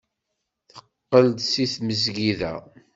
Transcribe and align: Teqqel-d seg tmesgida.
Teqqel-d 0.69 1.39
seg 1.51 1.69
tmesgida. 1.73 2.53